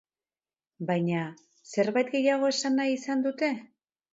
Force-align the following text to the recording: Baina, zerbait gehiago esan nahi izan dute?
Baina, 0.87 1.27
zerbait 1.73 2.09
gehiago 2.15 2.51
esan 2.55 2.81
nahi 2.81 2.99
izan 2.99 3.23
dute? 3.29 3.53